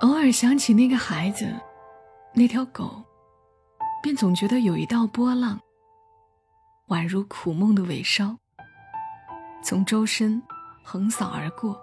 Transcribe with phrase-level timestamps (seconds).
[0.00, 1.52] 偶尔想起那个孩子，
[2.32, 3.02] 那条狗，
[4.00, 5.58] 便总觉得有一道波浪，
[6.86, 8.36] 宛如苦梦的尾梢，
[9.60, 10.40] 从周身
[10.84, 11.76] 横扫而过，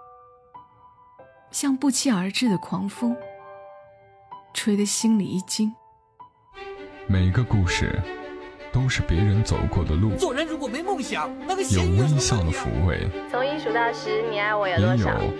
[1.52, 3.14] 像不期而至的狂风，
[4.54, 5.76] 吹得心里一惊。
[7.08, 8.02] 每个故事
[8.72, 15.22] 都是别人走过的路，做人如果没梦想，那个有微笑的抚慰，从一数到十，你爱我有多少？
[15.22, 15.32] 有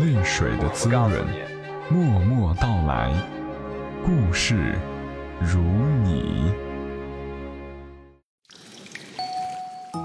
[0.00, 1.57] 泪水的滋润。
[1.90, 3.10] 默默到来，
[4.04, 4.78] 故事
[5.40, 5.58] 如
[6.04, 6.52] 你。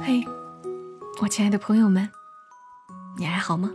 [0.01, 0.23] 嘿，
[1.21, 2.09] 我亲爱的朋友们，
[3.17, 3.69] 你还好吗？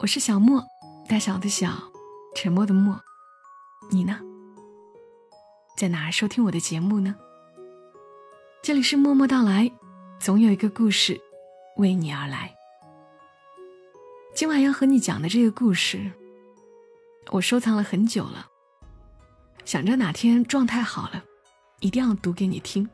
[0.00, 0.62] 我是小莫，
[1.08, 1.70] 大小的小，
[2.34, 3.00] 沉默的默。
[3.90, 4.20] 你呢？
[5.78, 7.16] 在哪儿收听我的节目呢？
[8.62, 9.72] 这里是默默到来，
[10.20, 11.18] 总有一个故事
[11.78, 12.54] 为你而来。
[14.34, 16.12] 今晚要和你讲的这个故事。
[17.30, 18.46] 我收藏了很久了，
[19.64, 21.22] 想着哪天状态好了，
[21.80, 22.88] 一定要读给你听。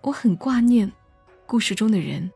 [0.00, 0.90] 我很挂念
[1.44, 2.30] 故事中的人，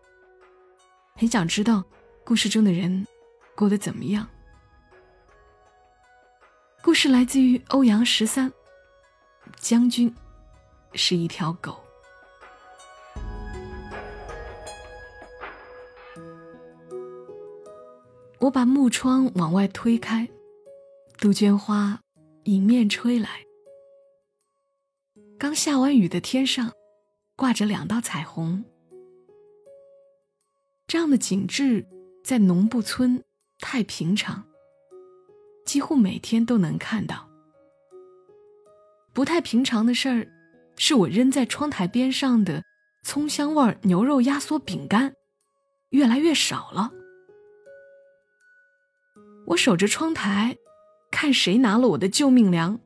[1.14, 1.82] 很想知道
[2.24, 3.06] 故事中的人
[3.54, 4.28] 过得怎么样。
[6.82, 8.52] 故事来自于欧阳十三，
[9.56, 10.14] 将军
[10.92, 11.80] 是一条狗。
[18.38, 20.28] 我把木窗往外推开。
[21.20, 22.00] 杜鹃花
[22.44, 23.44] 迎面吹来，
[25.38, 26.72] 刚下完雨的天上
[27.36, 28.64] 挂着两道彩虹。
[30.86, 31.86] 这样的景致
[32.24, 33.22] 在农布村
[33.58, 34.42] 太平常，
[35.66, 37.28] 几乎每天都能看到。
[39.12, 40.26] 不太平常的事儿，
[40.78, 42.62] 是我扔在窗台边上的
[43.04, 45.14] 葱香味牛肉压缩饼干
[45.90, 46.90] 越来越少了。
[49.48, 50.56] 我守着窗台。
[51.10, 52.78] 看谁拿了我的救命粮。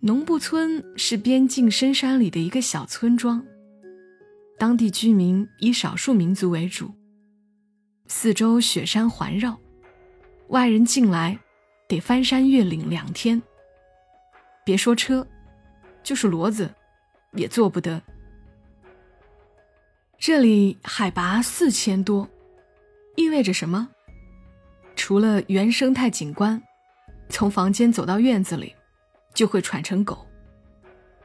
[0.00, 3.44] 农布村是边境深山里的一个小村庄，
[4.58, 6.92] 当地居民以少数民族为主，
[8.08, 9.58] 四周雪山环绕，
[10.48, 11.38] 外人进来
[11.88, 13.40] 得翻山越岭两天。
[14.64, 15.26] 别说车，
[16.02, 16.74] 就是骡子
[17.34, 18.02] 也坐不得。
[20.18, 22.28] 这里海拔四千多，
[23.14, 23.88] 意味着什么？
[25.02, 26.62] 除了原生态景观，
[27.28, 28.72] 从房间走到院子里，
[29.34, 30.24] 就会喘成狗。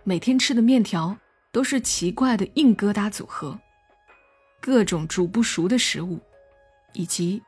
[0.03, 1.15] 每天吃的面条
[1.51, 3.59] 都是奇怪的硬疙瘩组合，
[4.59, 6.19] 各种煮不熟的食物，
[6.93, 7.39] 以及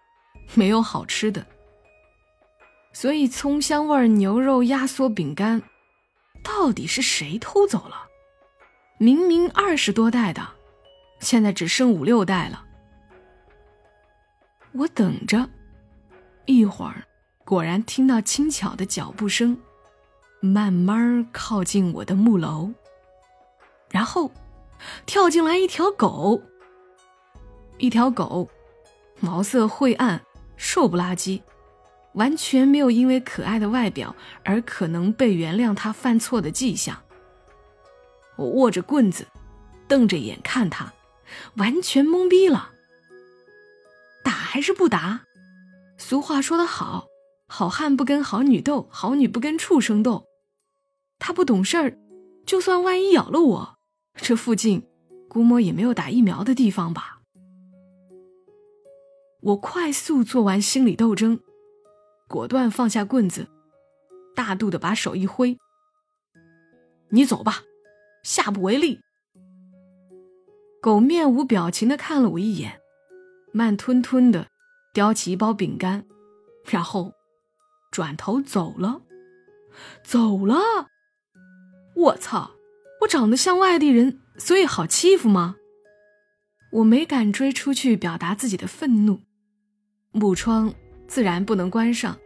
[0.53, 1.43] 没有好吃的。
[2.93, 5.63] 所以葱香味牛肉压缩饼干，
[6.43, 8.07] 到底是谁偷走了？
[8.99, 10.47] 明明二十多袋的，
[11.21, 12.63] 现在只剩五六袋了。
[14.73, 15.49] 我等着。
[16.49, 17.03] 一会儿，
[17.45, 19.55] 果然听到轻巧的脚步声，
[20.39, 22.71] 慢慢靠近我的木楼。
[23.91, 24.31] 然后，
[25.05, 26.41] 跳进来一条狗。
[27.77, 28.49] 一条狗，
[29.19, 30.19] 毛色晦暗，
[30.57, 31.43] 瘦不拉几，
[32.13, 36.99] 完全没有因为可爱的外表而可能被原谅它犯错的迹象。
[38.37, 39.27] 我握着棍子，
[39.87, 40.91] 瞪着眼看它，
[41.57, 42.71] 完全懵逼了。
[44.23, 45.27] 打还是不打？
[46.09, 47.07] 俗话说得好，
[47.47, 50.25] 好汉不跟好女斗，好女不跟畜生斗。
[51.19, 51.99] 他不懂事儿，
[52.47, 53.77] 就算万一咬了我，
[54.15, 54.81] 这附近
[55.29, 57.19] 估摸也没有打疫苗的地方吧。
[59.41, 61.41] 我快速做完心理斗争，
[62.27, 63.47] 果断放下棍子，
[64.35, 65.59] 大度的把手一挥
[67.13, 67.61] ：“你走吧，
[68.23, 68.99] 下不为例。”
[70.81, 72.81] 狗面无表情的看了我一眼，
[73.53, 74.47] 慢吞吞的。
[74.99, 76.03] 叼起一包饼干，
[76.65, 77.13] 然后
[77.89, 78.99] 转头走了，
[80.03, 80.57] 走了。
[81.95, 82.51] 我操！
[82.99, 85.55] 我长得像外地人，所以好欺负吗？
[86.73, 89.21] 我没敢追出去表达自己的愤怒，
[90.11, 90.73] 木窗
[91.07, 92.17] 自然不能关上，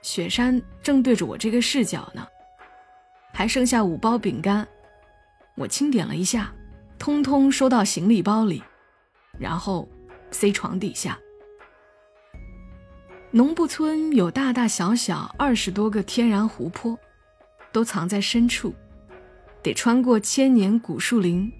[0.00, 2.24] 雪山正对着我这个视角呢。
[3.34, 4.68] 还剩下五包饼干，
[5.56, 6.54] 我清点了一下，
[6.96, 8.62] 通通收到行李包里，
[9.36, 9.88] 然后
[10.30, 11.18] 塞床底下。
[13.30, 16.98] 农布村有大大小小二十多个天然湖泊，
[17.70, 18.74] 都藏在深处，
[19.62, 21.52] 得穿过千年古树林，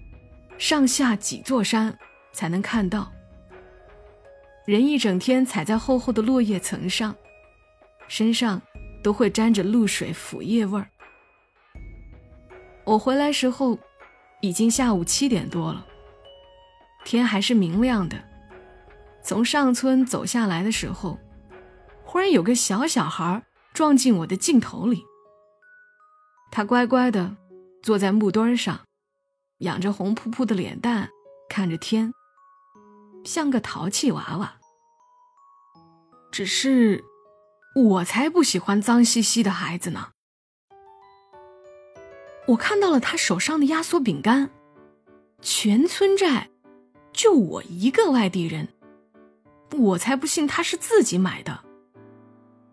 [0.57, 1.95] 上下几座山
[2.33, 3.11] 才能看到。
[4.65, 7.15] 人一整天踩在厚厚的落叶层上，
[8.07, 8.59] 身上
[9.03, 10.89] 都会沾着露水腐叶味儿。
[12.83, 13.77] 我回来时候，
[14.41, 15.85] 已经下午七点多了，
[17.05, 18.17] 天还是明亮的。
[19.21, 21.19] 从上村走下来的时候。
[22.11, 25.05] 忽然有个小小孩撞进我的镜头里。
[26.49, 27.37] 他乖乖的
[27.83, 28.79] 坐在木墩上，
[29.59, 31.11] 仰着红扑扑的脸蛋，
[31.47, 32.11] 看着天，
[33.23, 34.55] 像个淘气娃娃。
[36.31, 37.03] 只是，
[37.75, 40.09] 我才不喜欢脏兮兮的孩子呢。
[42.47, 44.49] 我看到了他手上的压缩饼干，
[45.43, 46.49] 全村寨
[47.13, 48.69] 就我一个外地人，
[49.77, 51.68] 我才不信他是自己买的。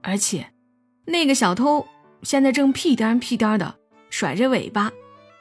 [0.07, 0.53] 而且，
[1.07, 1.85] 那个小偷
[2.23, 3.75] 现在正屁颠屁颠的
[4.09, 4.93] 甩着尾巴，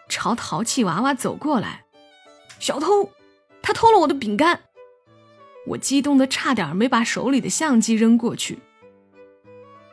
[0.10, 1.86] 朝淘气娃娃走过来。
[2.58, 3.12] 小偷，
[3.62, 4.62] 他偷了我的饼干！
[5.68, 8.58] 我激动的差点没把手里的相机扔过去。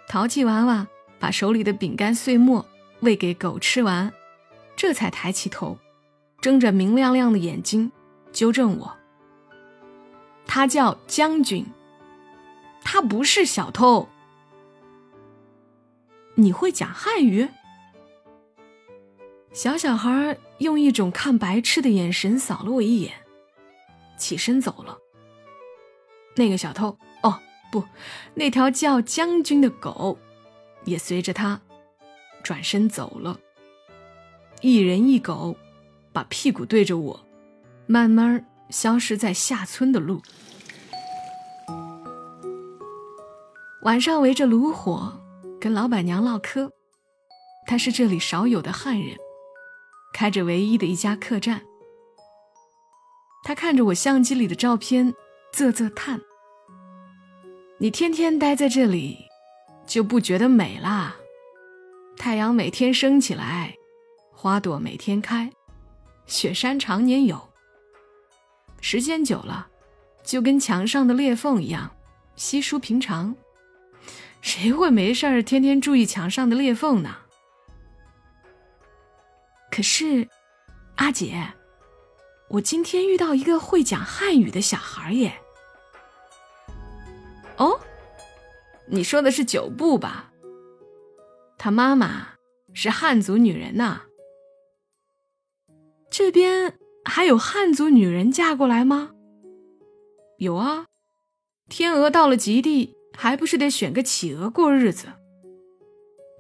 [0.09, 2.67] 淘气娃娃把手里的饼干碎末
[3.01, 4.11] 喂给狗吃完。
[4.75, 5.77] 这才抬起头，
[6.41, 7.93] 睁着明亮亮的眼睛，
[8.33, 8.97] 纠正我
[10.49, 11.67] ：“他叫将军，
[12.83, 14.09] 他不是小偷。”
[16.35, 17.49] 你会讲汉语？
[19.53, 23.13] 小小孩用一种看白痴的眼神扫了我一眼，
[24.17, 24.99] 起身走了。
[26.37, 27.39] 那个小偷，哦
[27.71, 27.85] 不，
[28.35, 30.19] 那条叫将军的狗，
[30.85, 31.61] 也随着他
[32.43, 33.39] 转身走了。
[34.63, 35.57] 一人一狗，
[36.15, 37.27] 把屁股对着我，
[37.87, 40.23] 慢慢消失在下村的路。
[43.83, 45.22] 晚上围着炉火
[45.63, 46.73] 跟老板娘唠嗑，
[47.69, 49.17] 他是这里少有的汉人，
[50.13, 51.63] 开着唯一的一家客栈。
[53.45, 55.15] 他看着我相机里的照片，
[55.53, 56.21] 啧啧叹
[57.79, 59.19] ：“你天天待在这里，
[59.87, 61.15] 就不觉得美啦？
[62.17, 63.77] 太阳每天升起来。”
[64.35, 65.53] 花朵每天开，
[66.27, 67.41] 雪山常年有。
[68.81, 69.69] 时间久了，
[70.25, 71.95] 就跟墙上的裂缝一样，
[72.35, 73.37] 稀疏平常。
[74.43, 77.17] 谁会没事儿天天注意墙上的裂缝呢？
[79.71, 80.29] 可是，
[80.97, 81.55] 阿姐，
[82.51, 85.33] 我今天遇到一个会讲汉语的小孩耶。
[87.57, 87.81] 哦，
[88.89, 90.33] 你说的是九步吧？
[91.57, 92.35] 他妈妈
[92.75, 94.03] 是汉族女人呐。
[96.11, 99.13] 这边还有汉族女人嫁过来吗？
[100.39, 100.87] 有啊，
[101.69, 105.09] 天鹅到了极地，还不是得选个企鹅过日子？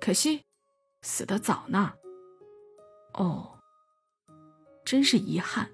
[0.00, 0.44] 可惜，
[1.02, 1.94] 死得早呢。
[3.14, 3.58] 哦，
[4.84, 5.70] 真是遗憾。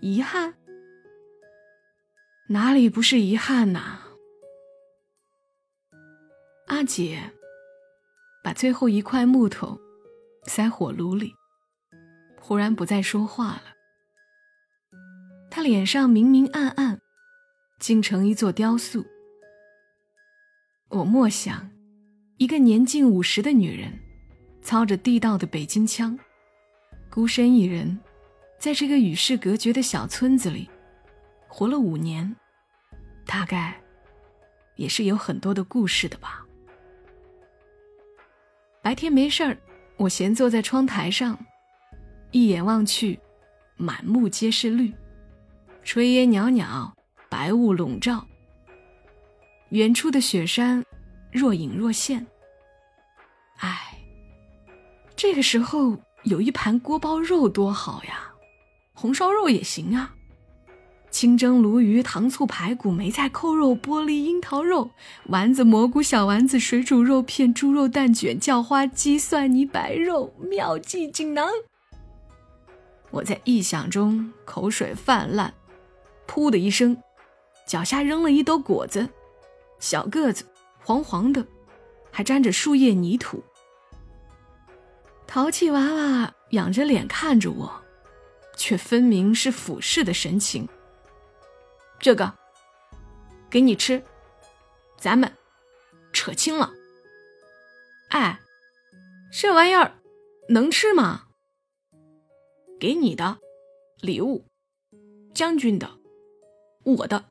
[0.00, 0.54] 遗憾？
[2.48, 4.00] 哪里不是遗憾呐？
[6.66, 7.32] 阿姐，
[8.42, 9.80] 把最后一块木头
[10.44, 11.34] 塞火炉里。
[12.40, 13.62] 忽然不再说话了，
[15.50, 17.00] 他脸上明明暗暗，
[17.80, 19.04] 竟成一座雕塑。
[20.88, 21.68] 我默想，
[22.36, 23.92] 一个年近五十的女人，
[24.62, 26.16] 操着地道的北京腔，
[27.10, 27.98] 孤身一人，
[28.56, 30.70] 在这个与世隔绝的小村子里，
[31.48, 32.34] 活了五年，
[33.26, 33.78] 大概
[34.76, 36.46] 也是有很多的故事的吧。
[38.80, 39.58] 白天没事儿，
[39.96, 41.36] 我闲坐在窗台上。
[42.30, 43.18] 一眼望去，
[43.76, 44.94] 满目皆是绿，
[45.84, 46.94] 炊烟袅袅，
[47.28, 48.24] 白雾笼罩。
[49.70, 50.84] 远处的雪山
[51.32, 52.26] 若隐若现。
[53.58, 53.98] 唉，
[55.16, 58.32] 这个时候有一盘锅包肉多好呀，
[58.92, 60.14] 红烧肉也行啊，
[61.10, 64.90] 清蒸鲈鱼、糖醋排骨、梅菜扣肉、玻璃樱桃肉、
[65.26, 71.48] 丸子、蘑菇、小丸子、水煮肉片、猪肉蛋卷、叫花鸡、蒜泥白肉，妙计锦囊。
[73.10, 75.52] 我在臆想中口水泛滥，
[76.28, 76.96] 噗的一声，
[77.66, 79.08] 脚下扔了一兜果子，
[79.78, 80.44] 小个子，
[80.82, 81.46] 黄黄的，
[82.10, 83.42] 还沾着树叶泥土。
[85.26, 87.84] 淘气娃娃仰着脸看着我，
[88.56, 90.68] 却分明是俯视的神情。
[91.98, 92.32] 这个，
[93.50, 94.02] 给你吃，
[94.96, 95.32] 咱们
[96.12, 96.72] 扯清了。
[98.10, 98.40] 哎，
[99.32, 99.98] 这玩意儿
[100.48, 101.24] 能吃吗？
[102.78, 103.38] 给你的
[104.00, 104.46] 礼物，
[105.34, 105.98] 将军的，
[106.84, 107.24] 我的。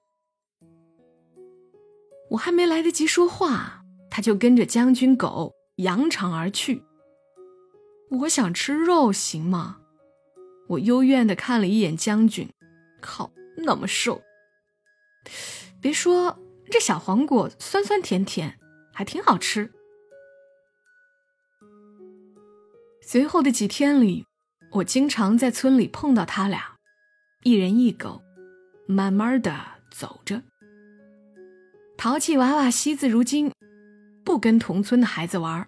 [2.35, 6.83] 我还没来得及说话，他就跟着将军狗扬长而去。
[8.09, 9.77] 我想吃肉，行吗？
[10.67, 12.49] 我幽怨的看了一眼将军，
[13.01, 14.21] 靠，那么瘦。
[15.81, 16.37] 别说
[16.69, 18.59] 这小黄果酸酸甜甜，
[18.93, 19.71] 还挺好吃。
[23.01, 24.25] 随后的几天里。
[24.71, 26.75] 我经常在村里碰到他俩，
[27.43, 28.21] 一人一狗，
[28.87, 29.55] 慢慢的
[29.89, 30.41] 走着。
[31.97, 33.51] 淘气娃娃惜字如金，
[34.23, 35.67] 不跟同村的孩子玩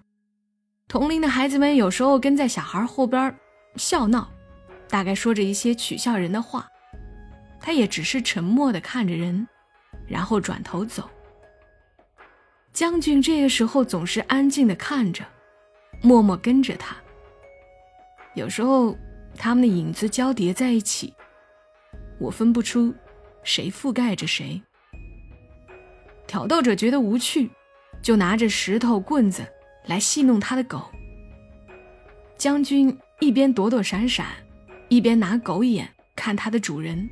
[0.87, 3.33] 同龄的孩子们有时候跟在小孩后边
[3.75, 4.29] 笑闹，
[4.87, 6.67] 大概说着一些取笑人的话，
[7.59, 9.47] 他也只是沉默的看着人，
[10.07, 11.09] 然后转头走。
[12.71, 15.25] 将军这个时候总是安静的看着，
[16.03, 16.95] 默默跟着他。
[18.35, 18.95] 有时候
[19.35, 21.13] 他们的影子交叠在一起，
[22.19, 22.93] 我分不出
[23.43, 24.61] 谁覆盖着谁。
[26.27, 27.49] 挑逗者觉得无趣，
[28.01, 29.47] 就拿着石头棍子
[29.85, 30.83] 来戏弄他的狗。
[32.37, 34.27] 将军一边躲躲闪闪，
[34.89, 37.09] 一边拿狗眼看他的主人，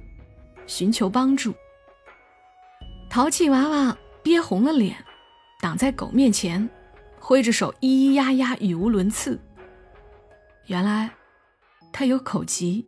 [0.67, 1.53] 寻求帮助。
[3.10, 4.95] 淘气娃娃憋红了脸。
[5.62, 6.69] 挡在狗面前，
[7.17, 9.39] 挥着手咿咿呀呀，语无伦次。
[10.67, 11.10] 原来
[11.91, 12.88] 他有口疾，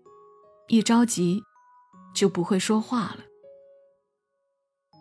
[0.68, 1.42] 一着急
[2.14, 3.18] 就不会说话了。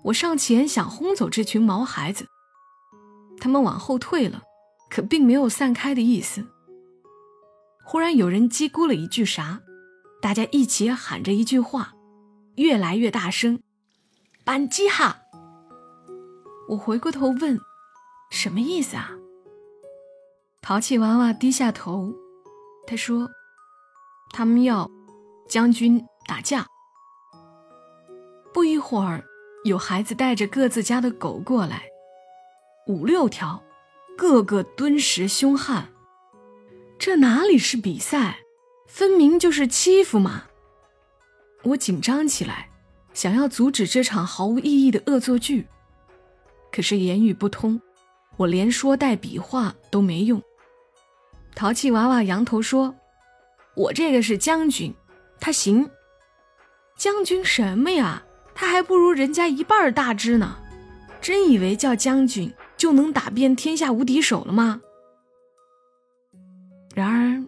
[0.07, 2.29] 我上前想轰走这群毛孩子，
[3.41, 4.43] 他们往后退了，
[4.89, 6.47] 可并没有散开的意思。
[7.85, 9.63] 忽然有人叽咕了一句啥，
[10.23, 11.95] 大家一起喊着一句话，
[12.55, 13.61] 越来越大声
[14.45, 15.23] ：“板机哈！”
[16.71, 17.59] 我回过头问
[18.31, 19.11] ：“什么意思啊？”
[20.63, 22.15] 淘气娃娃低下头，
[22.87, 23.29] 他说
[24.33, 24.89] ：“他们要
[25.49, 26.65] 将军打架。”
[28.55, 29.25] 不一会儿，
[29.67, 31.83] 有孩子带着各自家的狗过来，
[32.87, 33.63] 五六条，
[34.17, 35.89] 个个敦实凶悍。
[36.99, 38.39] 这哪里是比赛，
[38.87, 40.45] 分明就是欺负嘛！
[41.65, 42.71] 我紧张起来，
[43.13, 45.67] 想要阻止这场毫无意义的恶作剧。
[46.71, 47.81] 可是言语不通，
[48.37, 50.43] 我连说带比划都没用。
[51.55, 52.95] 淘气娃娃扬头说
[53.75, 54.95] ：“我这个是将军，
[55.41, 55.91] 他行。
[56.97, 58.26] 将军什么呀？
[58.57, 60.59] 他还不如人家一半大只呢。
[61.21, 64.81] 真以为叫将军就能打遍天下无敌手了吗？”
[66.95, 67.45] 然而，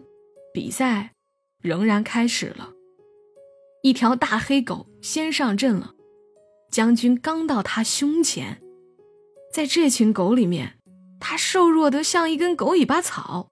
[0.53, 1.15] 比赛
[1.61, 2.71] 仍然开始了。
[3.81, 5.95] 一条大黑狗先上阵了，
[6.69, 8.61] 将军刚到他胸前。
[9.51, 10.77] 在这群狗里面，
[11.19, 13.49] 它瘦弱得像一根狗尾巴草。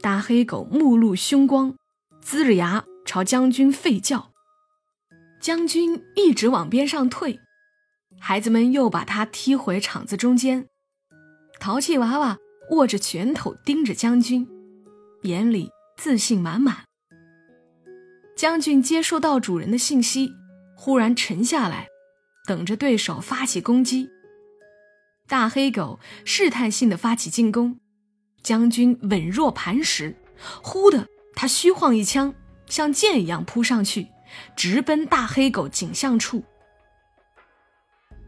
[0.00, 1.76] 大黑狗目露凶光，
[2.24, 4.33] 龇着牙朝将军吠叫。
[5.44, 7.38] 将军一直往边上退，
[8.18, 10.66] 孩子们又把他踢回场子中间。
[11.60, 12.38] 淘气娃娃
[12.70, 14.48] 握着拳头盯着将军，
[15.24, 16.84] 眼里自信满满。
[18.34, 20.32] 将军接收到主人的信息，
[20.74, 21.88] 忽然沉下来，
[22.48, 24.08] 等着对手发起攻击。
[25.28, 27.78] 大黑狗试探性的发起进攻，
[28.42, 30.16] 将军稳若磐石。
[30.62, 32.34] 忽的，他虚晃一枪，
[32.64, 34.08] 像箭一样扑上去，
[34.56, 36.44] 直奔大黑狗颈项处。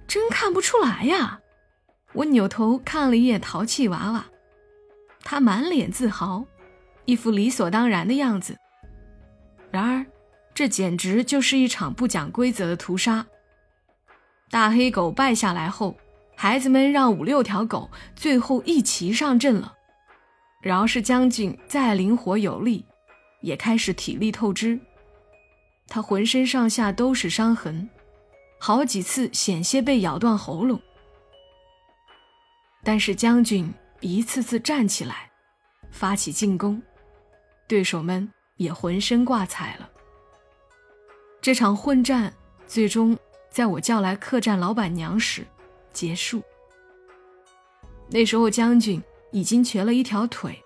[0.07, 1.41] 真看不出来呀！
[2.13, 4.27] 我扭头看了一眼淘气娃娃，
[5.21, 6.45] 他满脸自豪，
[7.05, 8.57] 一副理所当然的样子。
[9.71, 10.07] 然而，
[10.55, 13.27] 这简直就是一场不讲规则的屠杀。
[14.51, 15.97] 大黑狗败下来后。
[16.39, 19.75] 孩子们让五六条狗最后一齐上阵了。
[20.61, 22.85] 饶是将军再灵活有力，
[23.41, 24.79] 也开始体力透支。
[25.89, 27.89] 他浑身上下都是伤痕，
[28.59, 30.81] 好几次险些被咬断喉咙。
[32.85, 35.31] 但是将军一次次站起来，
[35.91, 36.81] 发起进攻，
[37.67, 39.91] 对手们也浑身挂彩了。
[41.41, 42.33] 这场混战
[42.67, 43.17] 最终
[43.51, 45.47] 在我叫来客栈老板娘时。
[45.93, 46.43] 结束。
[48.11, 49.03] 那时候，将军
[49.33, 50.63] 已经瘸了一条腿，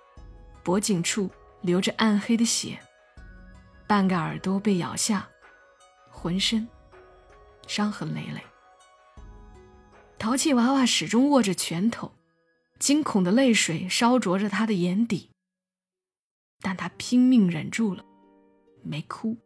[0.65, 2.77] 脖颈处流着暗黑的血，
[3.91, 5.29] 半个耳朵被咬下，
[6.09, 6.69] 浑身
[7.67, 8.41] 伤痕累累。
[10.17, 12.13] 淘气娃娃始终握着拳头，
[12.79, 15.33] 惊恐的泪水烧灼着他的眼底，
[16.61, 18.05] 但他拼命忍住了，
[18.85, 19.37] 没哭。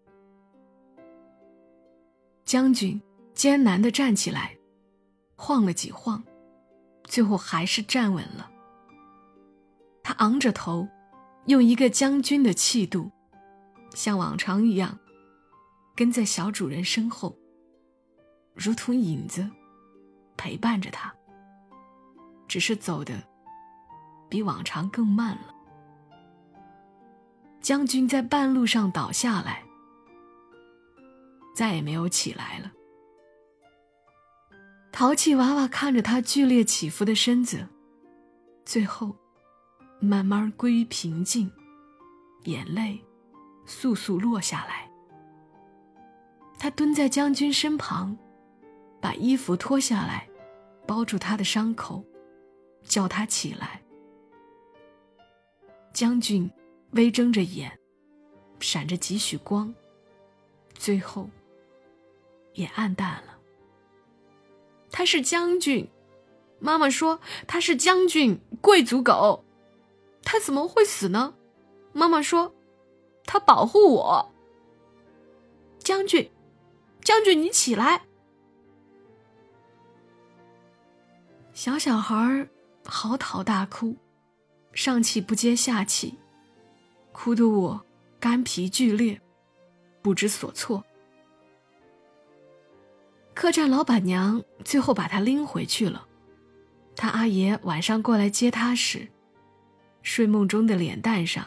[2.45, 3.01] 将军
[3.33, 4.59] 艰难地站起来。
[5.37, 6.23] 晃了几晃，
[7.05, 8.51] 最后还是站稳了。
[10.03, 10.87] 他昂着头，
[11.47, 13.11] 用一个将军的气度，
[13.95, 14.99] 像往常一样，
[15.95, 17.39] 跟在小主人身后，
[18.55, 19.49] 如同影子，
[20.37, 21.15] 陪伴着他。
[22.47, 23.23] 只是走的
[24.29, 25.55] 比往常更慢了。
[27.61, 29.65] 将军在半路上倒下来，
[31.55, 32.71] 再也没有起来了。
[34.93, 37.67] 淘气娃娃看着他剧烈起伏的身子，
[38.67, 39.17] 最后
[39.99, 41.51] 慢慢归于平静，
[42.45, 43.03] 眼泪
[43.67, 44.91] 簌簌落下来。
[46.59, 48.17] 他蹲在将军身旁，
[49.01, 50.29] 把衣服脱下来，
[50.87, 52.05] 包住他的伤口，
[52.83, 53.83] 叫他起来。
[55.93, 56.51] 将军
[56.93, 57.79] 微睁着眼，
[58.61, 59.75] 闪着几许光，
[60.75, 61.29] 最后
[62.55, 63.39] 也暗淡了。
[64.91, 65.89] 他是将军，
[66.61, 69.45] 妈妈说他是将军，贵族狗，
[70.23, 71.35] 他怎么会死呢？
[71.93, 72.55] 妈妈说，
[73.25, 74.33] 他保护我。
[75.79, 76.31] 将军，
[77.03, 78.03] 将军，你起来！
[81.53, 82.49] 小小孩
[82.85, 83.97] 嚎啕大哭。
[84.73, 86.19] 上气不接下气，
[87.13, 87.87] 哭得我
[88.19, 89.21] 肝脾俱裂，
[90.03, 90.85] 不知所措。
[93.35, 96.09] 客栈老板娘最后把他拎回去了。
[96.97, 99.09] 他阿爷晚上过来接他时，
[100.03, 101.47] 睡梦中的脸蛋上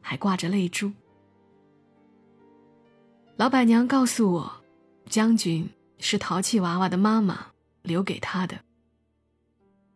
[0.00, 0.92] 还挂着泪珠。
[3.36, 4.52] 老板娘告诉我，
[5.08, 7.46] 将军是淘气娃娃的妈妈
[7.82, 8.58] 留给他的。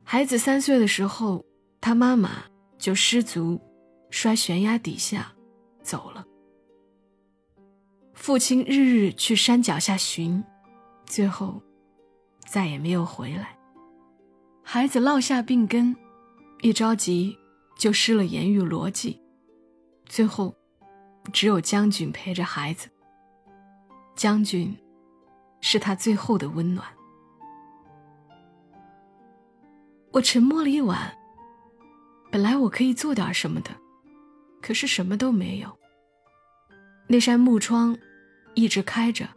[0.02, 1.44] 孩子三岁的时候。
[1.86, 2.44] 他妈妈
[2.78, 3.60] 就失足，
[4.08, 5.30] 摔悬崖底下，
[5.82, 6.24] 走了。
[8.14, 10.42] 父亲日日去山脚下寻，
[11.04, 11.60] 最后
[12.46, 13.58] 再也没有回来。
[14.62, 15.94] 孩子落下病根，
[16.62, 17.36] 一着急
[17.76, 19.20] 就失了言语逻辑，
[20.14, 20.54] 最后
[21.32, 22.88] 只有将军陪着孩子。
[24.14, 24.72] 将军
[25.60, 26.86] 是他最后的温暖。
[30.12, 31.12] 我沉默了一晚。
[32.30, 33.72] 本来我可以做点什么的，
[34.62, 35.76] 可是什么都没有。
[37.08, 37.98] 那扇木窗
[38.54, 39.28] 一直开着，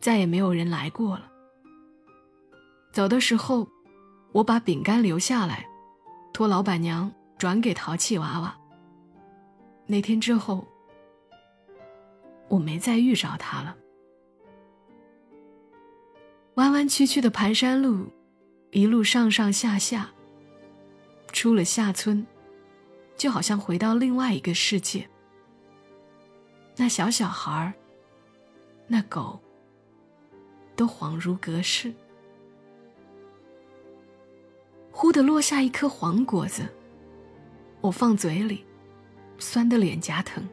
[0.00, 1.30] 再也没有人来过了。
[2.90, 3.68] 走的时候，
[4.32, 5.66] 我把饼干留下来，
[6.32, 8.56] 托老板娘转给淘气娃娃。
[9.86, 10.66] 那天之后，
[12.48, 13.76] 我没再遇着他了。
[16.54, 18.06] 弯弯曲曲的盘山路，
[18.72, 20.10] 一路上上下下。
[21.32, 22.26] 出了下村，
[23.16, 25.08] 就好像回到另外一个世界。
[26.76, 27.72] 那小小孩儿，
[28.86, 29.38] 那狗，
[30.74, 31.92] 都恍如隔世。
[34.90, 36.66] 忽的落下一颗黄果子，
[37.82, 38.64] 我放嘴里，
[39.38, 40.46] 酸的脸颊疼。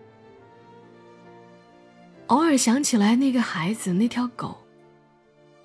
[2.28, 4.58] 偶尔想起来那个孩子，那条狗，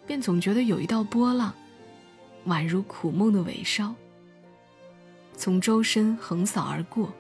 [0.06, 1.54] 便总觉得有一道波浪，
[2.46, 3.94] 宛如苦梦的尾梢。
[5.34, 7.12] 从周身横扫而过，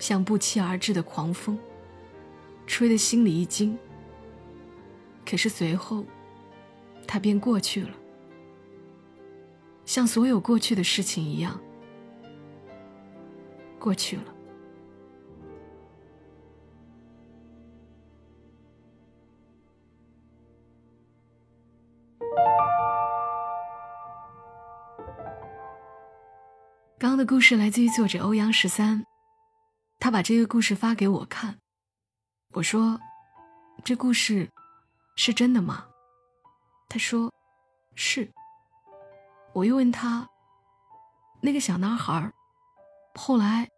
[0.00, 1.58] 像不期而至的狂风，
[2.66, 3.78] 吹得心里一惊。
[5.26, 6.04] 可是随后，
[7.06, 7.90] 它便过去了，
[9.84, 11.60] 像所有过去的事情一样，
[13.78, 14.34] 过去了。
[27.18, 29.04] 的故事来自于作者欧阳十三，
[29.98, 31.58] 他把这个故事发给我看。
[32.54, 33.00] 我说
[33.84, 34.48] ：“这故事
[35.16, 35.88] 是真的吗？”
[36.88, 37.34] 他说
[37.96, 38.30] ：“是。”
[39.52, 40.28] 我又问他
[41.42, 42.32] ：“那个小男孩
[43.16, 43.68] 后来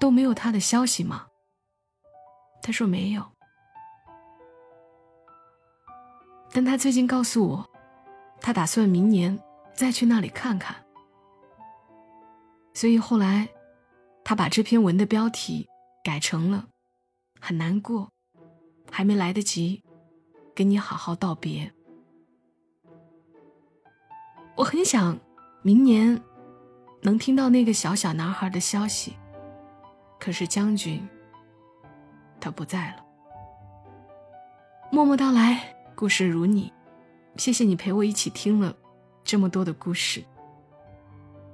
[0.00, 1.28] 都没有他的消息吗？”
[2.60, 3.24] 他说：“没有。”
[6.52, 7.70] 但他最近告诉我，
[8.40, 9.38] 他打算明年
[9.74, 10.83] 再去那里看看。
[12.74, 13.48] 所以后来，
[14.24, 15.68] 他把这篇文的标题
[16.02, 16.66] 改成了
[17.40, 18.10] “很难过，
[18.90, 19.80] 还没来得及
[20.56, 21.72] 跟你好好道别”。
[24.56, 25.18] 我很想
[25.62, 26.20] 明年
[27.02, 29.16] 能听到那个小小男孩的消息，
[30.18, 31.08] 可是将军
[32.40, 33.04] 他不在了。
[34.90, 36.72] 默默到来，故事如你，
[37.36, 38.76] 谢谢你陪我一起听了
[39.22, 40.24] 这么多的故事。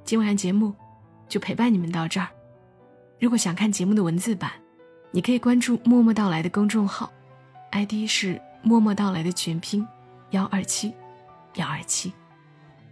[0.02, 0.74] 今晚节目。
[1.30, 2.28] 就陪伴你们到这儿。
[3.18, 4.50] 如果想看节目的文字版，
[5.10, 7.10] 你可以关注“默默到来”的公众号
[7.70, 9.86] ，ID 是“默默到来”的全拼，
[10.30, 10.92] 幺二七
[11.54, 12.12] 幺二七。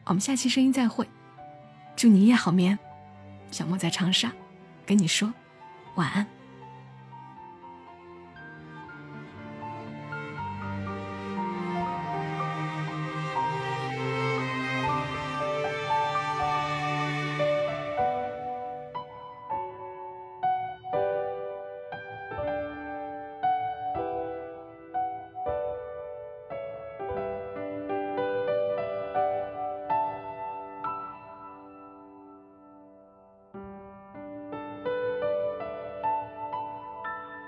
[0.04, 1.06] 我们下期声音再会，
[1.96, 2.78] 祝你一夜好眠。
[3.50, 4.32] 小莫在长沙，
[4.86, 5.32] 跟你说
[5.96, 6.26] 晚安。